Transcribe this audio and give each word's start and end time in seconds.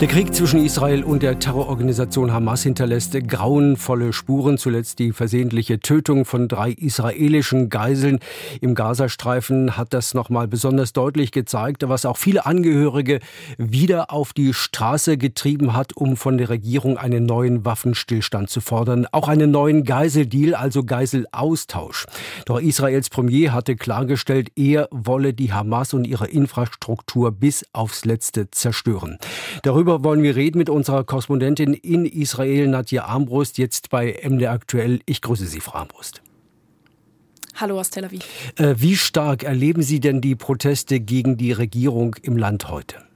Der 0.00 0.08
Krieg 0.08 0.34
zwischen 0.34 0.64
Israel 0.64 1.04
und 1.04 1.22
der 1.22 1.38
Terrororganisation 1.38 2.32
Hamas 2.32 2.62
hinterlässt 2.62 3.12
grauenvolle 3.28 4.14
Spuren. 4.14 4.56
Zuletzt 4.56 4.98
die 4.98 5.12
versehentliche 5.12 5.78
Tötung 5.80 6.24
von 6.24 6.48
drei 6.48 6.70
israelischen 6.70 7.68
Geiseln 7.68 8.18
im 8.62 8.74
Gazastreifen 8.74 9.76
hat 9.76 9.92
das 9.92 10.14
nochmal 10.14 10.48
besonders 10.48 10.94
deutlich 10.94 11.32
gezeigt, 11.32 11.86
was 11.86 12.06
auch 12.06 12.16
viele 12.16 12.46
Angehörige 12.46 13.20
wieder 13.58 14.10
auf 14.10 14.32
die 14.32 14.54
Straße 14.54 15.18
getrieben 15.18 15.76
hat, 15.76 15.94
um 15.94 16.16
von 16.16 16.38
der 16.38 16.48
Regierung 16.48 16.96
einen 16.96 17.26
neuen 17.26 17.66
Waffenstillstand 17.66 18.48
zu 18.48 18.62
fordern. 18.62 19.06
Auch 19.12 19.28
einen 19.28 19.50
neuen 19.50 19.84
Geiseldeal, 19.84 20.54
also 20.54 20.82
Geiselaustausch. 20.82 22.06
Doch 22.46 22.58
Israels 22.58 23.10
Premier 23.10 23.52
hatte 23.52 23.76
klargestellt, 23.76 24.50
er 24.56 24.88
wolle 24.90 25.34
die 25.34 25.52
Hamas 25.52 25.92
und 25.92 26.06
ihre 26.06 26.26
Infrastruktur 26.26 27.32
bis 27.32 27.66
aufs 27.74 28.06
Letzte 28.06 28.50
zerstören. 28.50 29.18
Darüber 29.62 29.89
Darüber 29.90 30.04
wollen 30.04 30.22
wir 30.22 30.36
reden 30.36 30.56
mit 30.56 30.70
unserer 30.70 31.02
Korrespondentin 31.02 31.74
in 31.74 32.06
Israel, 32.06 32.68
Nadja 32.68 33.06
Armbrust, 33.06 33.58
jetzt 33.58 33.90
bei 33.90 34.20
MD 34.22 34.46
Aktuell. 34.46 35.00
Ich 35.04 35.20
grüße 35.20 35.46
Sie, 35.46 35.58
Frau 35.58 35.80
Armbrust. 35.80 36.22
Hallo 37.56 37.80
aus 37.80 37.90
Tel 37.90 38.04
Aviv. 38.04 38.22
Äh, 38.54 38.76
wie 38.78 38.94
stark 38.94 39.42
erleben 39.42 39.82
Sie 39.82 39.98
denn 39.98 40.20
die 40.20 40.36
Proteste 40.36 41.00
gegen 41.00 41.36
die 41.36 41.50
Regierung 41.50 42.14
im 42.22 42.36
Land 42.36 42.68
heute? 42.68 43.09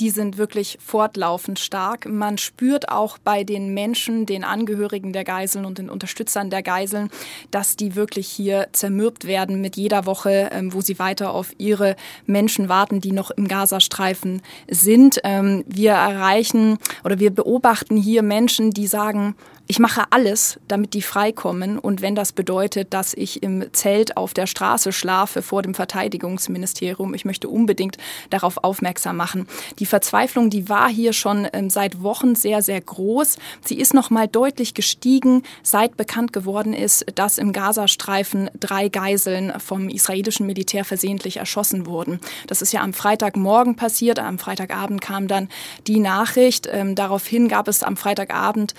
Die 0.00 0.10
sind 0.10 0.38
wirklich 0.38 0.78
fortlaufend 0.80 1.58
stark. 1.58 2.08
Man 2.08 2.38
spürt 2.38 2.88
auch 2.88 3.18
bei 3.18 3.44
den 3.44 3.74
Menschen, 3.74 4.24
den 4.24 4.44
Angehörigen 4.44 5.12
der 5.12 5.24
Geiseln 5.24 5.66
und 5.66 5.76
den 5.76 5.90
Unterstützern 5.90 6.48
der 6.48 6.62
Geiseln, 6.62 7.10
dass 7.50 7.76
die 7.76 7.94
wirklich 7.94 8.26
hier 8.26 8.68
zermürbt 8.72 9.26
werden 9.26 9.60
mit 9.60 9.76
jeder 9.76 10.06
Woche, 10.06 10.48
ähm, 10.52 10.72
wo 10.72 10.80
sie 10.80 10.98
weiter 10.98 11.32
auf 11.32 11.52
ihre 11.58 11.96
Menschen 12.26 12.68
warten, 12.70 13.00
die 13.00 13.12
noch 13.12 13.30
im 13.30 13.46
Gazastreifen 13.46 14.40
sind. 14.68 15.20
Ähm, 15.22 15.64
wir 15.66 15.92
erreichen 15.92 16.78
oder 17.04 17.18
wir 17.18 17.30
beobachten 17.30 17.96
hier 17.96 18.22
Menschen, 18.22 18.70
die 18.70 18.86
sagen, 18.86 19.34
ich 19.70 19.78
mache 19.78 20.02
alles, 20.10 20.58
damit 20.66 20.94
die 20.94 21.00
freikommen. 21.00 21.78
Und 21.78 22.02
wenn 22.02 22.16
das 22.16 22.32
bedeutet, 22.32 22.92
dass 22.92 23.14
ich 23.14 23.40
im 23.44 23.72
Zelt 23.72 24.16
auf 24.16 24.34
der 24.34 24.48
Straße 24.48 24.90
schlafe 24.90 25.42
vor 25.42 25.62
dem 25.62 25.74
Verteidigungsministerium, 25.74 27.14
ich 27.14 27.24
möchte 27.24 27.48
unbedingt 27.48 27.96
darauf 28.30 28.64
aufmerksam 28.64 29.16
machen. 29.16 29.46
Die 29.78 29.86
Verzweiflung, 29.90 30.48
die 30.48 30.68
war 30.68 30.88
hier 30.88 31.12
schon 31.12 31.46
ähm, 31.52 31.68
seit 31.68 32.02
Wochen 32.02 32.34
sehr, 32.34 32.62
sehr 32.62 32.80
groß. 32.80 33.36
Sie 33.62 33.78
ist 33.78 33.92
noch 33.92 34.08
mal 34.08 34.26
deutlich 34.26 34.72
gestiegen, 34.72 35.42
seit 35.62 35.96
bekannt 35.96 36.32
geworden 36.32 36.72
ist, 36.72 37.04
dass 37.14 37.36
im 37.36 37.52
Gazastreifen 37.52 38.50
drei 38.58 38.88
Geiseln 38.88 39.52
vom 39.58 39.88
israelischen 39.88 40.46
Militär 40.46 40.84
versehentlich 40.84 41.36
erschossen 41.36 41.86
wurden. 41.86 42.20
Das 42.46 42.62
ist 42.62 42.72
ja 42.72 42.80
am 42.80 42.94
Freitagmorgen 42.94 43.76
passiert. 43.76 44.18
Am 44.18 44.38
Freitagabend 44.38 45.00
kam 45.00 45.28
dann 45.28 45.48
die 45.86 46.00
Nachricht. 46.00 46.68
Ähm, 46.72 46.94
daraufhin 46.94 47.48
gab 47.48 47.68
es 47.68 47.82
am 47.82 47.96
Freitagabend 47.96 48.74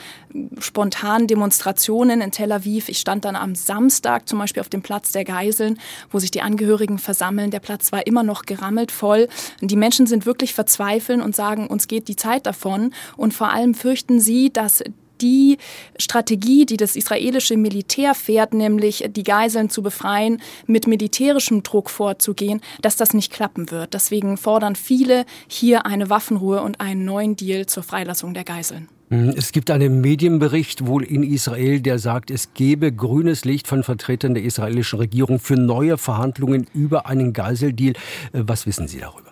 spontan 0.60 1.28
Demonstrationen 1.28 2.22
in 2.22 2.32
Tel 2.32 2.52
Aviv. 2.52 2.90
Ich 2.90 3.00
stand 3.00 3.26
dann 3.26 3.36
am 3.36 3.54
Samstag 3.54 4.28
zum 4.28 4.40
Beispiel 4.40 4.62
auf 4.62 4.70
dem 4.70 4.82
Platz 4.82 5.12
der 5.12 5.26
Geiseln, 5.26 5.80
wo 6.10 6.20
sich 6.20 6.32
die 6.32 6.42
Angehörigen 6.42 7.00
versammeln. 7.00 7.52
Der 7.52 7.60
Platz 7.60 7.92
war 7.92 8.08
immer 8.08 8.24
noch 8.24 8.44
gerammelt 8.44 8.92
voll. 8.92 9.28
Die 9.60 9.76
Menschen 9.76 10.08
sind 10.08 10.26
wirklich 10.26 10.54
verzweifeln 11.02 11.22
und 11.22 11.36
sagen, 11.36 11.68
uns 11.68 11.88
geht 11.88 12.08
die 12.08 12.16
Zeit 12.16 12.46
davon. 12.46 12.94
Und 13.18 13.34
vor 13.34 13.52
allem 13.52 13.74
fürchten 13.74 14.20
sie, 14.20 14.52
dass 14.52 14.84
die 15.20 15.58
Strategie, 16.00 16.66
die 16.66 16.78
das 16.78 16.96
israelische 16.96 17.56
Militär 17.56 18.16
fährt, 18.16 18.56
nämlich 18.56 19.08
die 19.16 19.24
Geiseln 19.24 19.70
zu 19.70 19.84
befreien, 19.84 20.42
mit 20.66 20.88
militärischem 20.88 21.62
Druck 21.62 21.92
vorzugehen, 21.92 22.60
dass 22.82 22.96
das 22.96 23.14
nicht 23.14 23.32
klappen 23.32 23.70
wird. 23.70 23.94
Deswegen 23.94 24.38
fordern 24.38 24.76
viele 24.76 25.26
hier 25.48 25.86
eine 25.86 26.10
Waffenruhe 26.10 26.64
und 26.64 26.82
einen 26.82 27.06
neuen 27.06 27.36
Deal 27.36 27.68
zur 27.68 27.84
Freilassung 27.84 28.34
der 28.34 28.46
Geiseln. 28.46 28.88
Mhm. 29.10 29.34
Es 29.38 29.52
gibt 29.52 29.70
einen 29.70 30.02
Medienbericht 30.02 30.88
wohl 30.88 31.04
in 31.04 31.22
Israel, 31.22 31.82
der 31.82 32.00
sagt, 32.00 32.32
es 32.32 32.56
gebe 32.56 32.92
grünes 32.92 33.46
Licht 33.46 33.68
von 33.68 33.84
Vertretern 33.84 34.34
der 34.34 34.44
israelischen 34.44 34.98
Regierung 34.98 35.38
für 35.38 35.56
neue 35.56 36.00
Verhandlungen 36.00 36.66
über 36.74 37.06
einen 37.06 37.32
Geiseldeal. 37.34 37.94
Äh, 38.34 38.44
was 38.48 38.66
wissen 38.66 38.88
Sie 38.88 39.02
darüber? 39.02 39.31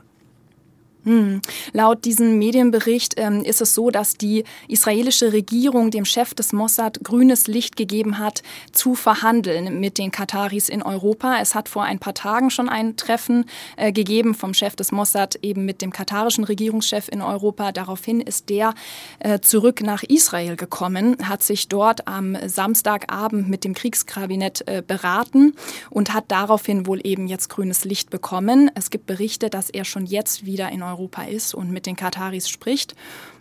Hm. 1.05 1.41
Laut 1.71 2.03
diesem 2.03 2.37
Medienbericht 2.39 3.13
ähm, 3.15 3.41
ist 3.41 3.61
es 3.61 3.73
so, 3.73 3.89
dass 3.89 4.15
die 4.15 4.43
israelische 4.67 5.31
Regierung 5.31 5.91
dem 5.91 6.03
Chef 6.03 6.33
des 6.33 6.51
Mossad 6.51 6.99
grünes 7.03 7.47
Licht 7.47 7.77
gegeben 7.77 8.19
hat, 8.19 8.43
zu 8.73 8.95
verhandeln 8.95 9.79
mit 9.79 9.97
den 9.97 10.11
Kataris 10.11 10.67
in 10.67 10.81
Europa. 10.81 11.37
Es 11.41 11.55
hat 11.55 11.69
vor 11.69 11.83
ein 11.83 11.99
paar 11.99 12.13
Tagen 12.13 12.49
schon 12.49 12.67
ein 12.67 12.97
Treffen 12.97 13.45
äh, 13.77 13.93
gegeben 13.93 14.35
vom 14.35 14.53
Chef 14.53 14.75
des 14.75 14.91
Mossad 14.91 15.39
eben 15.41 15.63
mit 15.63 15.81
dem 15.81 15.93
katarischen 15.93 16.43
Regierungschef 16.43 17.07
in 17.07 17.21
Europa. 17.21 17.71
Daraufhin 17.71 18.19
ist 18.19 18.49
der 18.49 18.73
äh, 19.19 19.39
zurück 19.39 19.81
nach 19.81 20.03
Israel 20.03 20.57
gekommen, 20.57 21.15
hat 21.23 21.43
sich 21.43 21.69
dort 21.69 22.09
am 22.09 22.35
Samstagabend 22.45 23.47
mit 23.47 23.63
dem 23.63 23.73
Kriegskabinett 23.73 24.67
äh, 24.67 24.83
beraten 24.85 25.55
und 25.89 26.13
hat 26.13 26.25
daraufhin 26.27 26.85
wohl 26.87 26.99
eben 27.05 27.27
jetzt 27.27 27.47
grünes 27.47 27.85
Licht 27.85 28.09
bekommen. 28.09 28.69
Es 28.75 28.89
gibt 28.89 29.05
Berichte, 29.05 29.49
dass 29.49 29.69
er 29.69 29.85
schon 29.85 30.05
jetzt 30.05 30.45
wieder 30.45 30.69
in 30.69 30.83
Europa 30.83 30.88
ist 31.29 31.53
und 31.53 31.71
mit 31.71 31.85
den 31.85 31.95
Kataris 31.95 32.49
spricht. 32.49 32.95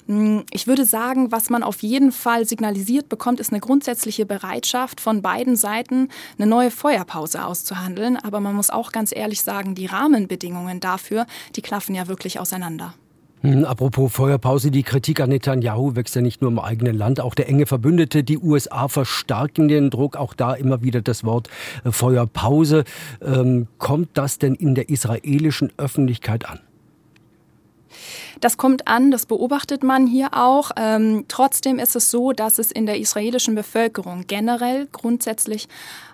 Hm, 0.07 0.45
ich 0.51 0.67
würde 0.67 0.85
sagen, 0.85 1.31
was 1.31 1.51
man 1.51 1.63
auf 1.63 1.83
jeden 1.83 2.13
Fall 2.13 2.47
signalisiert 2.47 3.09
bekommt, 3.09 3.41
ist 3.41 3.53
eine 3.53 3.61
grundsätzliche 3.61 4.27
Bereitschaft 4.27 5.01
von 5.01 5.23
beiden 5.23 5.55
Seiten, 5.55 6.09
eine 6.39 6.49
neue 6.49 6.71
Feuerpause 6.71 7.45
auszuhandeln. 7.45 8.17
Aber 8.17 8.41
man 8.41 8.55
muss 8.55 8.71
auch 8.71 8.91
ganz 8.91 9.15
ehrlich 9.15 9.43
sagen, 9.43 9.75
die 9.75 9.87
Rahmenbedingungen 9.87 10.81
dafür, 10.81 11.27
die 11.57 11.63
klaffen 11.63 11.95
ja 11.95 12.09
wirklich 12.09 12.41
auseinander. 12.41 12.95
Hm, 13.43 13.65
apropos 13.65 14.13
Feuerpause, 14.13 14.71
die 14.73 14.83
Kritik 14.83 15.21
an 15.21 15.29
Netanyahu 15.29 15.95
wächst 15.95 16.17
ja 16.17 16.23
nicht 16.23 16.43
nur 16.43 16.51
im 16.51 16.59
eigenen 16.59 16.97
Land, 16.97 17.21
auch 17.21 17.37
der 17.37 17.49
enge 17.49 17.67
Verbündete, 17.67 18.25
die 18.25 18.39
USA 18.39 18.89
verstärken 18.89 19.69
den 19.69 19.91
Druck, 19.91 20.17
auch 20.17 20.35
da 20.35 20.55
immer 20.55 20.83
wieder 20.83 21.03
das 21.03 21.23
Wort 21.23 21.49
äh, 21.85 21.93
Feuerpause. 21.93 22.85
Ähm, 23.23 23.69
kommt 23.79 24.11
das 24.15 24.39
denn 24.39 24.55
in 24.55 24.75
der 24.75 24.89
israelischen 24.89 25.71
Öffentlichkeit 25.77 26.49
an? 26.49 26.61
Das 28.41 28.57
kommt 28.57 28.89
an, 28.89 29.11
das 29.11 29.27
beobachtet 29.27 29.83
man 29.83 30.07
hier 30.07 30.35
auch. 30.35 30.71
Ähm, 30.77 31.25
trotzdem 31.29 31.79
ist 31.79 31.97
es 31.97 32.11
so, 32.11 32.33
dass 32.33 32.59
es 32.59 32.71
in 32.71 32.87
der 32.87 32.99
israelischen 32.99 33.55
Bevölkerung 33.55 34.25
generell 34.27 34.89
grundsätzlich 34.93 35.69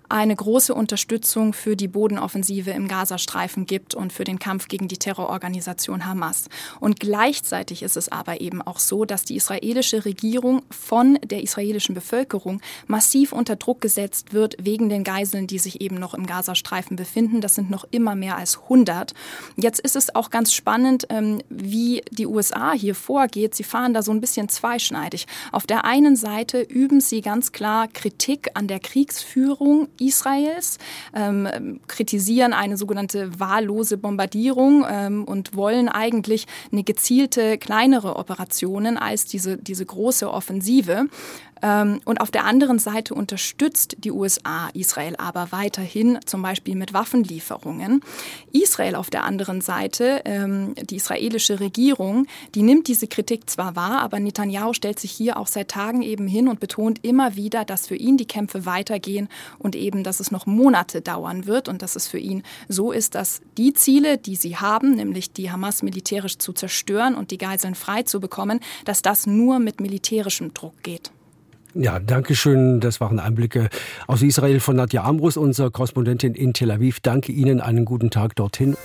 eine 0.08 0.36
große 0.36 0.74
Unterstützung 0.74 1.52
für 1.52 1.76
die 1.76 1.88
Bodenoffensive 1.88 2.70
im 2.70 2.88
Gazastreifen 2.88 3.66
gibt 3.66 3.94
und 3.94 4.12
für 4.12 4.24
den 4.24 4.38
Kampf 4.38 4.68
gegen 4.68 4.88
die 4.88 4.98
Terrororganisation 4.98 6.06
Hamas. 6.06 6.48
Und 6.80 7.00
gleichzeitig 7.00 7.82
ist 7.82 7.96
es 7.96 8.10
aber 8.10 8.40
eben 8.40 8.62
auch 8.62 8.78
so, 8.78 9.04
dass 9.04 9.24
die 9.24 9.36
israelische 9.36 10.04
Regierung 10.04 10.62
von 10.70 11.18
der 11.24 11.42
israelischen 11.42 11.94
Bevölkerung 11.94 12.60
massiv 12.86 13.32
unter 13.32 13.56
Druck 13.56 13.80
gesetzt 13.80 14.32
wird 14.32 14.56
wegen 14.60 14.88
den 14.88 15.04
Geiseln, 15.04 15.46
die 15.46 15.58
sich 15.58 15.80
eben 15.80 15.96
noch 15.96 16.14
im 16.14 16.26
Gazastreifen 16.26 16.96
befinden. 16.96 17.40
Das 17.40 17.54
sind 17.54 17.70
noch 17.70 17.84
immer 17.90 18.14
mehr 18.14 18.36
als 18.36 18.62
100. 18.62 19.14
Jetzt 19.56 19.80
ist 19.80 19.96
es 19.96 20.14
auch 20.14 20.30
ganz 20.30 20.52
spannend, 20.52 21.06
ähm, 21.10 21.40
wie 21.48 22.02
die 22.10 22.26
USA 22.26 22.72
hier 22.72 22.94
vorgeht. 22.94 23.54
Sie 23.54 23.64
fahren 23.64 23.94
da 23.94 24.02
so 24.02 24.12
ein 24.12 24.20
bisschen 24.20 24.48
zweischneidig. 24.48 25.26
Auf 25.52 25.66
der 25.66 25.84
einen 25.84 26.16
Seite 26.16 26.60
üben 26.60 27.00
sie 27.00 27.20
ganz 27.20 27.52
klar 27.52 27.88
Kritik 27.88 28.50
an 28.54 28.68
der 28.68 28.80
Kriegsführung 28.80 29.88
Israels, 29.98 30.78
ähm, 31.14 31.80
kritisieren 31.86 32.52
eine 32.52 32.76
sogenannte 32.76 33.38
wahllose 33.38 33.96
Bombardierung 33.96 34.84
ähm, 34.88 35.24
und 35.24 35.54
wollen 35.54 35.88
eigentlich 35.88 36.46
eine 36.72 36.84
gezielte 36.84 37.58
kleinere 37.58 38.16
Operationen 38.16 38.96
als 38.98 39.26
diese, 39.26 39.56
diese 39.56 39.84
große 39.84 40.30
Offensive. 40.30 41.08
Ähm, 41.64 42.00
und 42.04 42.20
auf 42.20 42.30
der 42.30 42.44
anderen 42.44 42.78
Seite 42.78 43.14
unterstützt 43.14 43.96
die 43.98 44.12
USA 44.12 44.68
Israel 44.74 45.16
aber 45.16 45.50
weiterhin, 45.50 46.18
zum 46.26 46.42
Beispiel 46.42 46.76
mit 46.76 46.92
Waffenlieferungen. 46.92 48.02
Israel 48.52 48.96
auf 48.96 49.08
der 49.08 49.24
anderen 49.24 49.62
Seite, 49.62 50.20
ähm, 50.26 50.74
die 50.74 50.96
israelische 50.96 51.60
Regierung, 51.60 52.26
die 52.54 52.62
nimmt 52.62 52.88
diese 52.88 53.06
Kritik 53.06 53.48
zwar 53.48 53.76
wahr, 53.76 54.02
aber 54.02 54.20
Netanyahu 54.20 54.74
stellt 54.74 55.00
sich 55.00 55.12
hier 55.12 55.38
auch 55.38 55.46
seit 55.46 55.68
Tagen 55.68 56.02
eben 56.02 56.26
hin 56.26 56.48
und 56.48 56.60
betont 56.60 57.02
immer 57.02 57.34
wieder, 57.34 57.64
dass 57.64 57.86
für 57.86 57.96
ihn 57.96 58.18
die 58.18 58.26
Kämpfe 58.26 58.66
weitergehen 58.66 59.28
und 59.58 59.74
eben, 59.84 60.02
dass 60.02 60.20
es 60.20 60.30
noch 60.30 60.46
Monate 60.46 61.00
dauern 61.00 61.46
wird 61.46 61.68
und 61.68 61.82
dass 61.82 61.96
es 61.96 62.08
für 62.08 62.18
ihn 62.18 62.42
so 62.68 62.92
ist, 62.92 63.14
dass 63.14 63.40
die 63.56 63.72
Ziele, 63.72 64.18
die 64.18 64.36
sie 64.36 64.56
haben, 64.56 64.96
nämlich 64.96 65.32
die 65.32 65.50
Hamas 65.50 65.82
militärisch 65.82 66.38
zu 66.38 66.52
zerstören 66.52 67.14
und 67.14 67.30
die 67.30 67.38
Geiseln 67.38 67.74
frei 67.74 68.02
zu 68.02 68.20
bekommen, 68.20 68.60
dass 68.84 69.02
das 69.02 69.26
nur 69.26 69.58
mit 69.58 69.80
militärischem 69.80 70.54
Druck 70.54 70.82
geht. 70.82 71.12
Ja, 71.74 71.98
danke 71.98 72.36
schön. 72.36 72.80
Das 72.80 73.00
waren 73.00 73.18
Einblicke 73.18 73.68
aus 74.06 74.22
Israel 74.22 74.60
von 74.60 74.76
Nadja 74.76 75.02
Amrus, 75.02 75.36
unserer 75.36 75.70
Korrespondentin 75.70 76.34
in 76.34 76.52
Tel 76.52 76.70
Aviv. 76.70 77.00
Danke 77.00 77.32
Ihnen. 77.32 77.60
Einen 77.60 77.84
guten 77.84 78.10
Tag 78.10 78.36
dorthin. 78.36 78.76